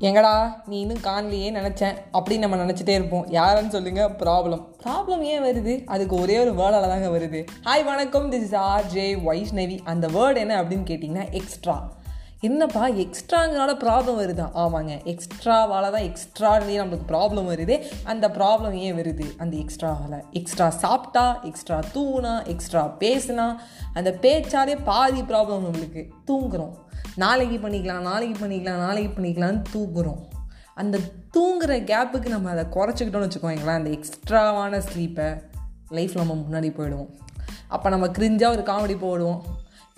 எங்கடா 0.00 0.54
நீ 0.66 0.80
இன்னும் 0.80 1.00
காணலையே 1.02 1.50
நினச்சேன் 1.54 1.96
அப்படின்னு 2.12 2.38
நம்ம 2.38 2.56
நினச்சிட்டே 2.56 2.88
இருப்போம். 2.88 3.28
யாருன்னு 3.28 3.70
சொல்லுங்கள் 3.70 4.10
ப்ராப்ளம் 4.10 4.64
ப்ராப்ளம் 4.84 5.20
ஏன் 5.20 5.42
வருது? 5.42 5.84
அதுக்கு 5.84 6.16
ஒரே 6.16 6.38
ஒரு 6.38 6.52
வேர்டால் 6.52 6.88
தாங்க 6.88 7.08
வருது. 7.08 7.46
ஹாய் 7.64 7.84
வணக்கம். 7.84 8.32
This 8.32 8.42
is 8.42 8.54
R 8.54 8.86
J 8.86 9.14
Vaishnavi 9.14 9.78
அந்த 9.84 10.06
வேர்டு 10.06 10.36
என்ன 10.36 10.62
அப்படின்னு 10.62 10.88
கேட்டிங்கன்னா 10.90 11.30
எக்ஸ்ட்ரா 11.30 11.92
என்னப்பா 12.40 12.88
எக்ஸ்ட்ராங்கிறனால 12.88 13.74
ப்ராப்ளம் 13.84 14.20
வருதா? 14.20 14.50
ஆமாங்க 14.54 14.92
எக்ஸ்ட்ராவால் 15.04 15.90
தான் 15.90 16.06
எக்ஸ்ட்ராலேயே 16.10 16.80
நம்மளுக்கு 16.82 17.08
ப்ராப்ளம் 17.08 17.50
வருது. 17.52 17.86
அந்த 18.04 18.28
ப்ராப்ளம் 18.28 18.72
ஏன் 18.72 18.96
வருது? 18.96 19.36
அந்த 19.38 19.56
எக்ஸ்ட்ராவால் 19.56 20.22
எக்ஸ்ட்ரா 20.30 20.70
சாப்பிட்டா 20.70 21.40
எக்ஸ்ட்ரா 21.42 21.80
தூங்கினா 21.94 22.46
எக்ஸ்ட்ரா 22.46 22.96
பேசுனா 22.98 23.56
அந்த 23.94 24.18
பேச்சாலே 24.20 24.78
பாதி 24.84 25.20
ப்ராப்ளம் 25.20 25.66
நம்மளுக்கு. 25.70 26.04
தூங்குறோம். 26.26 26.74
நாளைக்கு 27.18 27.68
பண்ணிக்கலாம் 27.68 28.00
நாளைக்கு 28.00 28.46
பண்ணிக்கலாம் 28.46 28.84
நாளைக்கு 28.86 29.22
பண்ணிக்கலாம்னு 29.22 29.62
தூங்குறோம். 29.72 30.22
அந்த 30.74 30.98
தூங்குற 31.36 31.68
கேப்புக்கு 31.68 32.28
நம்ம 32.28 32.50
அதை 32.50 32.64
குறைச்சிக்கிட்டோம்னு 32.64 33.30
வச்சுக்கோங்களேன் 33.30 33.80
அந்த 33.80 33.90
எக்ஸ்ட்ராவான 33.90 34.82
ஸ்லீப்பை 34.92 35.42
லைஃப்பில் 35.90 36.24
நம்ம 36.24 36.34
முன்னாடி 36.34 36.62
போயிடுவோம். 36.62 37.10
அப்போ 37.68 37.88
நம்ம 37.88 38.06
கிரிஞ்சாக 38.06 38.50
ஒரு 38.50 38.62
காமெடி 38.62 38.96
போடுவோம். 38.98 39.40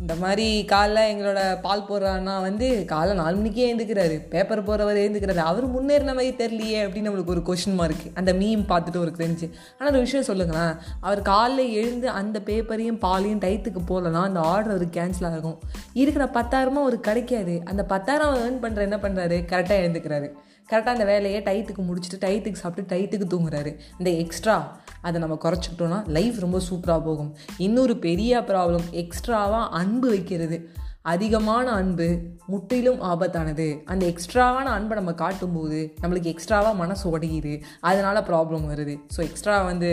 இந்த 0.00 0.14
மாதிரி 0.14 0.64
காலைல 0.68 1.00
எங்களோட 1.12 1.60
பால் 1.60 1.86
போடுறான்னா 1.88 2.40
வந்து 2.40 2.84
காலைல 2.86 3.14
நாலு 3.14 3.36
மணிக்கே 3.36 3.64
எழுந்துக்கிறாரு. 3.72 4.28
பேப்பர் 4.28 4.66
போகிறவர் 4.66 5.00
எழுந்துக்கிறாரு. 5.00 5.36
அவர் 5.36 5.66
முன்னேறின 5.74 6.14
மாதிரி 6.14 6.30
தெரியலையே 6.36 6.78
அப்படின்னு 6.82 7.08
நம்மளுக்கு 7.08 7.34
ஒரு 7.36 7.42
கொஷின் 7.48 7.74
மார்க் 7.74 8.04
அந்த 8.14 8.32
மீம் 8.32 8.64
பார்த்துட்டு 8.68 8.98
ஒரு 8.98 9.12
தெரிஞ்சு 9.16 9.50
ஆனால் 9.78 9.92
ஒரு 9.92 10.00
விஷயம் 10.00 10.24
சொல்லுங்களேன். 10.24 10.74
அவர் 11.00 11.22
காலைல 11.22 11.72
எழுந்து 11.72 12.08
அந்த 12.08 12.40
பேப்பரையும் 12.44 12.98
பாலையும் 12.98 13.40
டயத்துக்கு 13.40 13.80
போகலன்னா 13.88 14.22
அந்த 14.22 14.40
ஆர்டர் 14.40 14.70
அவருக்கு 14.70 15.00
கேன்சல் 15.00 15.32
ஆகும். 15.36 15.60
இருக்கிற 15.92 16.24
பத்தாயிரமா 16.24 16.82
அவர் 16.84 17.00
கிடைக்காது. 17.00 17.60
அந்த 17.64 17.84
பத்தாயிரம் 17.84 18.34
ஏர்ன் 18.34 18.64
பண்ணுற 18.64 18.76
என்ன 18.76 18.96
பண்ணுறாரு 18.96 19.38
கரெக்டாக 19.52 19.80
எழுந்துக்கிறாரு. 19.86 20.28
கரெக்டாக 20.70 20.94
அந்த 20.94 21.04
வேலையை 21.04 21.42
டயத்துக்கு 21.42 21.82
முடிச்சுட்டு 21.88 22.20
டயத்துக்கு 22.20 22.52
சாப்பிட்டு 22.52 22.96
டயத்துக்கு 22.96 23.26
தூங்குறாரு. 23.34 23.70
இந்த 23.98 24.10
எக்ஸ்ட்ரா 24.22 24.56
அதை 25.02 25.20
நம்ம 25.20 25.38
குறைச்சிக்கிட்டோன்னா 25.44 26.00
லைஃப் 26.08 26.38
ரொம்ப 26.38 26.60
சூப்பராக 26.70 27.02
போகும். 27.04 27.34
இன்னொரு 27.58 27.96
பெரிய 27.96 28.40
ப்ராப்ளம் 28.40 28.88
எக்ஸ்ட்ராவாக 29.04 29.68
அன்பு 29.68 30.08
வைக்கிறது. 30.08 30.58
அதிகமான 31.02 31.66
அன்பு 31.70 32.06
முற்றிலும் 32.46 33.00
ஆபத்தானது. 33.02 33.66
அந்த 33.84 34.04
எக்ஸ்ட்ராவான 34.06 34.66
அன்பை 34.76 34.94
நம்ம 34.96 35.12
காட்டும்போது 35.12 35.94
நம்மளுக்கு 36.02 36.32
எக்ஸ்ட்ராவாக 36.32 36.74
மனசு 36.74 37.18
உடையுது. 37.18 37.62
அதனால் 37.80 38.18
ப்ராப்ளம் 38.30 38.64
வருது. 38.72 38.94
ஸோ 39.16 39.20
எக்ஸ்ட்ரா 39.28 39.64
வந்து 39.64 39.90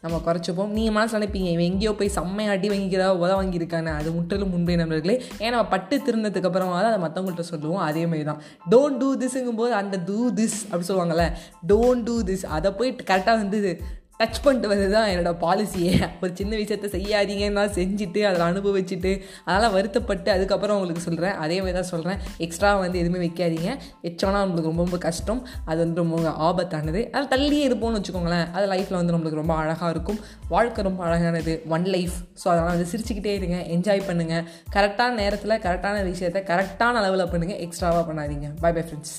நம்ம 0.00 0.20
குறைச்சிப்போம். 0.26 0.70
நீங்கள் 0.76 0.92
மனசு 0.92 1.18
நினைப்பீங்க 1.18 1.50
இவன் 1.54 1.68
எங்கேயோ 1.70 1.92
போய் 1.92 2.14
செம்மையை 2.18 2.52
அடி 2.54 2.68
வாங்கிக்கிறா 2.68 3.08
உத 3.22 3.30
வாங்கியிருக்கானே 3.40 3.92
அது 3.94 4.12
முற்றிலும் 4.12 4.50
முன்பே 4.50 4.76
நம்பர்களே 4.76 5.16
ஏன்னா 5.38 5.52
நம்ம 5.56 5.68
பட்டு 5.68 6.02
திருந்ததுக்கு 6.02 6.50
அப்புறமா 6.50 6.78
தான் 6.82 6.92
அதை 6.92 7.02
மற்றவங்கள்ட்ட 7.06 7.46
சொல்லுவோம். 7.52 7.82
அதே 7.88 8.06
மாதிரி 8.06 8.24
தான். 8.24 8.40
டோன்ட் 8.70 8.96
டூ 8.96 9.10
திஸ்ங்கும் 9.16 9.60
போது 9.62 9.74
அந்த 9.74 9.98
டூ 10.06 10.30
திஸ் 10.40 10.58
அப்படி 10.70 10.88
சொல்லுவாங்கள்ல 10.90 11.26
டோன்ட் 11.66 12.02
டூ 12.02 12.16
திஸ் 12.22 12.46
அதை 12.46 12.70
போய் 12.70 12.96
கரெக்டாக 13.10 13.36
வந்து 13.36 13.80
டச் 14.20 14.38
பண்ணிட்டு 14.42 14.68
வந்து 14.72 14.88
தான் 14.94 15.08
என்னோடய 15.12 15.36
பாலிசியே 15.44 15.92
ஒரு 16.22 16.30
சின்ன 16.40 16.52
விஷயத்த 16.60 16.88
செய்யாதீங்கன்னு 16.94 17.64
செஞ்சுட்டு 17.78 18.20
அதில் 18.28 18.44
அனுபவிச்சுட்டு 18.48 19.12
அதனால் 19.46 19.74
வருத்தப்பட்டு 19.76 20.30
அதுக்கப்புறம் 20.34 20.76
உங்களுக்கு 20.78 21.02
சொல்கிறேன் 21.06 21.34
அதே 21.44 21.56
மாதிரி 21.60 21.76
தான் 21.78 21.90
சொல்கிறேன் 21.92 22.20
எக்ஸ்ட்ரா 22.46 22.70
வந்து 22.84 23.00
எதுவுமே 23.02 23.20
வைக்காதீங்க. 23.24 23.70
வச்சோன்னா 24.06 24.40
நம்மளுக்கு 24.44 24.70
ரொம்ப 24.72 24.82
ரொம்ப 24.86 25.00
கஷ்டம். 25.06 25.40
அது 25.70 25.78
வந்து 25.84 26.00
ரொம்ப 26.02 26.34
ஆபத்தானது. 26.48 27.02
அதில் 27.14 27.30
தள்ளியே 27.34 27.66
இருப்போம்னு 27.68 28.00
வச்சுக்கோங்களேன். 28.00 28.46
அது 28.56 28.66
லைஃப்பில் 28.74 29.00
வந்து 29.00 29.14
நம்மளுக்கு 29.16 29.42
ரொம்ப 29.42 29.56
அழகாக 29.62 29.92
இருக்கும். 29.96 30.20
வாழ்க்கை 30.54 30.84
ரொம்ப 30.90 31.02
அழகானது. 31.08 31.54
ஒன் 31.76 31.88
லைஃப் 31.96 32.16
ஸோ 32.42 32.48
அதனால் 32.54 32.74
வந்து 32.74 32.90
சிரிச்சுக்கிட்டே 32.94 33.34
இருங்க. 33.40 33.58
என்ஜாய் 33.76 34.08
பண்ணுங்கள் 34.10 34.44
கரெக்டான 34.76 35.16
நேரத்தில் 35.22 35.62
கரெக்டான 35.68 36.04
விஷயத்த 36.12 36.42
கரெக்டான 36.52 37.00
அளவில் 37.04 37.30
பண்ணுங்கள் 37.34 37.62
எக்ஸ்ட்ராவாக 37.66 38.04
பண்ணாதீங்க. 38.10 38.50
By 38.64 38.72
bye 38.78 38.84
friends 38.88 39.16